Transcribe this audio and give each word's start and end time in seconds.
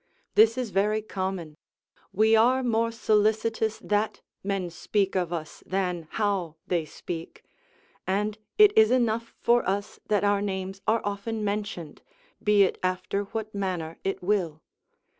This 0.33 0.57
is 0.57 0.71
very 0.71 1.03
common; 1.03 1.57
we 2.11 2.35
are 2.35 2.63
more 2.63 2.89
solicitous 2.91 3.77
that 3.83 4.19
men 4.43 4.71
speak 4.71 5.15
of 5.15 5.31
us, 5.31 5.61
than 5.63 6.07
how 6.13 6.55
they 6.65 6.85
speak; 6.85 7.43
and 8.07 8.39
it 8.57 8.75
is 8.75 8.89
enough 8.89 9.35
for 9.37 9.63
us 9.69 9.99
that 10.07 10.23
our 10.23 10.41
names 10.41 10.81
are 10.87 11.01
often 11.05 11.43
mentioned, 11.43 12.01
be 12.41 12.63
it 12.63 12.79
after 12.81 13.25
what 13.25 13.53
manner 13.53 13.99
it 14.03 14.23
will. 14.23 14.63